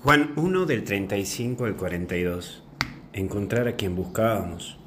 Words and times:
Juan 0.00 0.32
1 0.36 0.64
del 0.66 0.84
35 0.84 1.64
al 1.64 1.76
42. 1.76 2.62
Encontrar 3.14 3.66
a 3.66 3.74
quien 3.74 3.96
buscábamos. 3.96 4.78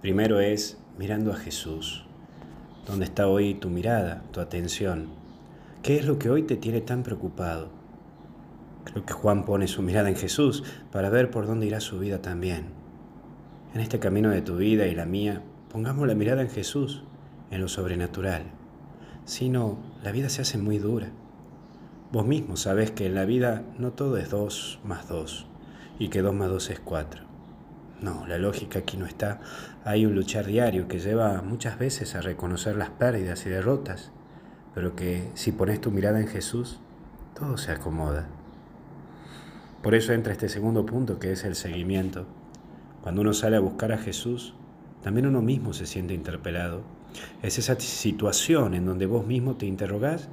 Primero 0.00 0.40
es 0.40 0.78
mirando 0.96 1.30
a 1.30 1.36
Jesús. 1.36 2.06
¿Dónde 2.86 3.04
está 3.04 3.28
hoy 3.28 3.52
tu 3.52 3.68
mirada, 3.68 4.22
tu 4.32 4.40
atención? 4.40 5.08
¿Qué 5.82 5.98
es 5.98 6.06
lo 6.06 6.18
que 6.18 6.30
hoy 6.30 6.44
te 6.44 6.56
tiene 6.56 6.80
tan 6.80 7.02
preocupado? 7.02 7.68
Creo 8.84 9.04
que 9.04 9.12
Juan 9.12 9.44
pone 9.44 9.68
su 9.68 9.82
mirada 9.82 10.08
en 10.08 10.16
Jesús 10.16 10.64
para 10.90 11.10
ver 11.10 11.30
por 11.30 11.46
dónde 11.46 11.66
irá 11.66 11.80
su 11.80 11.98
vida 11.98 12.22
también. 12.22 12.68
En 13.74 13.82
este 13.82 13.98
camino 13.98 14.30
de 14.30 14.40
tu 14.40 14.56
vida 14.56 14.86
y 14.86 14.94
la 14.94 15.04
mía, 15.04 15.42
pongamos 15.70 16.08
la 16.08 16.14
mirada 16.14 16.40
en 16.40 16.48
Jesús, 16.48 17.04
en 17.50 17.60
lo 17.60 17.68
sobrenatural. 17.68 18.44
Si 19.26 19.50
no, 19.50 19.78
la 20.02 20.12
vida 20.12 20.30
se 20.30 20.40
hace 20.40 20.56
muy 20.56 20.78
dura. 20.78 21.10
Vos 22.12 22.26
mismo 22.26 22.56
sabés 22.56 22.90
que 22.90 23.06
en 23.06 23.14
la 23.14 23.24
vida 23.24 23.62
no 23.78 23.92
todo 23.92 24.16
es 24.16 24.30
dos 24.30 24.80
más 24.82 25.08
dos 25.08 25.46
y 25.96 26.08
que 26.08 26.22
dos 26.22 26.34
más 26.34 26.48
dos 26.48 26.68
es 26.68 26.80
cuatro. 26.80 27.22
No, 28.00 28.26
la 28.26 28.36
lógica 28.36 28.80
aquí 28.80 28.96
no 28.96 29.06
está. 29.06 29.38
Hay 29.84 30.06
un 30.06 30.16
luchar 30.16 30.46
diario 30.46 30.88
que 30.88 30.98
lleva 30.98 31.40
muchas 31.42 31.78
veces 31.78 32.16
a 32.16 32.20
reconocer 32.20 32.74
las 32.74 32.90
pérdidas 32.90 33.46
y 33.46 33.50
derrotas, 33.50 34.10
pero 34.74 34.96
que 34.96 35.30
si 35.34 35.52
pones 35.52 35.80
tu 35.80 35.92
mirada 35.92 36.18
en 36.18 36.26
Jesús, 36.26 36.80
todo 37.38 37.56
se 37.56 37.70
acomoda. 37.70 38.26
Por 39.80 39.94
eso 39.94 40.12
entra 40.12 40.32
este 40.32 40.48
segundo 40.48 40.84
punto 40.86 41.20
que 41.20 41.30
es 41.30 41.44
el 41.44 41.54
seguimiento. 41.54 42.26
Cuando 43.02 43.20
uno 43.20 43.34
sale 43.34 43.56
a 43.56 43.60
buscar 43.60 43.92
a 43.92 43.98
Jesús, 43.98 44.54
también 45.04 45.28
uno 45.28 45.42
mismo 45.42 45.74
se 45.74 45.86
siente 45.86 46.12
interpelado. 46.12 46.82
Es 47.40 47.60
esa 47.60 47.78
situación 47.78 48.74
en 48.74 48.84
donde 48.84 49.06
vos 49.06 49.28
mismo 49.28 49.56
te 49.56 49.66
interrogás 49.66 50.28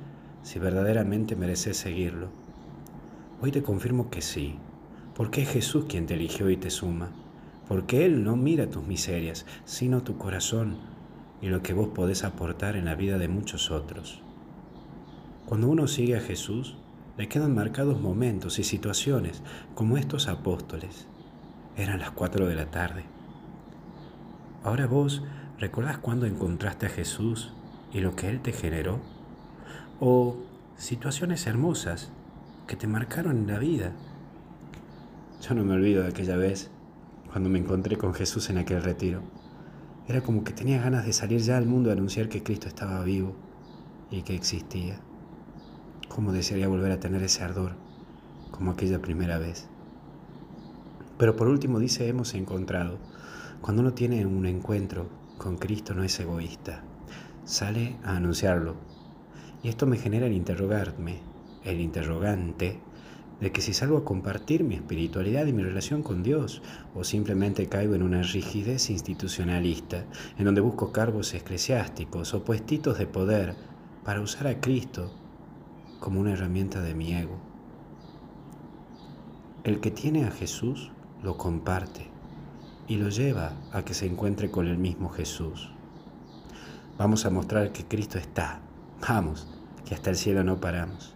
si 0.48 0.60
verdaderamente 0.60 1.36
mereces 1.36 1.76
seguirlo. 1.76 2.30
Hoy 3.42 3.52
te 3.52 3.64
confirmo 3.64 4.10
que 4.10 4.22
sí, 4.22 4.56
porque 5.14 5.42
es 5.42 5.50
Jesús 5.50 5.88
quien 5.90 6.06
te 6.06 6.14
eligió 6.14 6.50
y 6.50 6.56
te 6.56 6.70
suma, 6.70 7.10
porque 7.68 8.06
Él 8.06 8.24
no 8.24 8.38
mira 8.38 8.70
tus 8.70 8.88
miserias, 8.88 9.46
sino 9.66 10.04
tu 10.04 10.18
corazón 10.18 10.78
y 11.42 11.48
lo 11.48 11.62
que 11.64 11.74
vos 11.74 11.90
podés 11.90 12.24
aportar 12.24 12.78
en 12.78 12.86
la 12.86 12.96
vida 12.96 13.18
de 13.18 13.28
muchos 13.28 13.72
otros. 13.72 14.22
Cuando 15.46 15.68
uno 15.68 15.86
sigue 15.86 16.16
a 16.16 16.22
Jesús, 16.22 16.78
le 17.18 17.28
quedan 17.28 17.54
marcados 17.54 18.00
momentos 18.00 18.58
y 18.58 18.64
situaciones 18.64 19.44
como 19.76 19.98
estos 19.98 20.30
apóstoles. 20.30 21.08
Eran 21.76 22.00
las 22.00 22.12
cuatro 22.12 22.48
de 22.48 22.56
la 22.56 22.72
tarde. 22.72 23.04
Ahora 24.64 24.88
vos, 24.88 25.24
¿recordás 25.60 25.98
cuando 25.98 26.26
encontraste 26.26 26.86
a 26.86 26.90
Jesús 26.90 27.52
y 27.92 28.00
lo 28.00 28.16
que 28.16 28.30
Él 28.30 28.40
te 28.40 28.54
generó? 28.54 29.17
O 30.00 30.38
situaciones 30.78 31.48
hermosas 31.48 32.12
que 32.68 32.76
te 32.76 32.88
marcaron 32.88 33.38
en 33.38 33.48
la 33.48 33.60
vida. 33.60 33.94
Yo 35.42 35.56
no 35.56 35.64
me 35.64 35.74
olvido 35.74 36.04
de 36.04 36.10
aquella 36.10 36.38
vez 36.38 36.70
cuando 37.32 37.50
me 37.50 37.60
encontré 37.60 37.98
con 37.98 38.14
Jesús 38.14 38.50
en 38.50 38.58
aquel 38.58 38.84
retiro. 38.84 39.22
Era 40.08 40.22
como 40.22 40.44
que 40.44 40.54
tenía 40.54 40.82
ganas 40.82 41.06
de 41.06 41.14
salir 41.14 41.42
ya 41.42 41.58
al 41.58 41.66
mundo 41.66 41.90
a 41.90 41.94
anunciar 41.94 42.30
que 42.30 42.44
Cristo 42.44 42.68
estaba 42.68 43.04
vivo 43.04 43.36
y 44.12 44.22
que 44.22 44.36
existía. 44.36 45.00
Cómo 46.08 46.32
desearía 46.32 46.68
volver 46.68 46.92
a 46.92 47.00
tener 47.00 47.24
ese 47.24 47.44
ardor 47.44 47.74
como 48.52 48.72
aquella 48.72 49.02
primera 49.02 49.38
vez. 49.38 49.68
Pero 51.18 51.36
por 51.36 51.48
último 51.48 51.80
dice 51.80 52.08
hemos 52.08 52.34
encontrado. 52.36 53.00
Cuando 53.62 53.82
uno 53.82 53.94
tiene 53.94 54.26
un 54.26 54.46
encuentro 54.46 55.10
con 55.38 55.58
Cristo 55.58 55.94
no 55.94 56.04
es 56.04 56.20
egoísta. 56.20 56.84
Sale 57.44 57.98
a 58.04 58.16
anunciarlo, 58.16 58.76
y 59.64 59.70
esto 59.70 59.88
me 59.88 59.98
genera 59.98 60.28
el 60.28 60.34
interrogarme, 60.34 61.20
el 61.64 61.82
interrogante, 61.82 62.80
de 63.40 63.52
que 63.52 63.62
si 63.62 63.74
salgo 63.74 63.98
a 63.98 64.06
compartir 64.06 64.64
mi 64.64 64.76
espiritualidad 64.76 65.46
y 65.46 65.54
mi 65.54 65.64
relación 65.64 66.02
con 66.02 66.24
Dios, 66.24 66.62
o 66.96 67.04
simplemente 67.04 67.68
caigo 67.68 67.94
en 67.94 68.02
una 68.02 68.24
rigidez 68.24 68.90
institucionalista, 68.90 70.06
en 70.38 70.46
donde 70.46 70.62
busco 70.62 70.92
cargos 70.92 71.34
eclesiásticos 71.34 72.34
o 72.34 72.44
puestitos 72.44 72.98
de 72.98 73.06
poder 73.06 73.56
para 74.04 74.22
usar 74.22 74.48
a 74.48 74.60
Cristo 74.60 75.12
como 76.00 76.20
una 76.20 76.34
herramienta 76.34 76.82
de 76.82 76.96
mi 76.96 77.14
ego. 77.14 77.38
El 79.64 79.80
que 79.80 79.92
tiene 79.92 80.26
a 80.26 80.32
Jesús 80.32 80.92
lo 81.22 81.38
comparte 81.38 82.08
y 82.88 82.96
lo 82.96 83.10
lleva 83.10 83.54
a 83.72 83.84
que 83.84 83.94
se 83.94 84.08
encuentre 84.08 84.50
con 84.50 84.68
el 84.68 84.78
mismo 84.78 85.10
Jesús. 85.10 85.72
Vamos 86.98 87.26
a 87.26 87.30
mostrar 87.30 87.72
que 87.72 87.86
Cristo 87.86 88.18
está 88.18 88.62
Vamos, 89.02 89.48
que 89.88 89.96
hasta 89.96 90.10
el 90.10 90.18
cielo 90.18 90.44
no 90.44 90.60
paramos. 90.60 91.14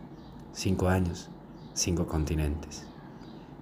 Cinco 0.53 0.87
años, 0.87 1.29
cinco 1.73 2.07
continentes. 2.07 2.85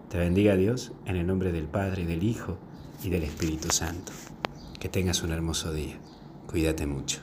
Te 0.09 0.19
bendiga 0.19 0.55
Dios 0.55 0.91
en 1.05 1.15
el 1.15 1.25
nombre 1.25 1.51
del 1.51 1.65
Padre, 1.65 2.05
del 2.05 2.23
Hijo 2.23 2.57
y 3.03 3.09
del 3.09 3.23
Espíritu 3.23 3.69
Santo. 3.71 4.11
Que 4.79 4.87
tengas 4.87 5.23
un 5.23 5.31
hermoso 5.31 5.73
día. 5.73 5.97
Cuídate 6.47 6.85
mucho. 6.85 7.21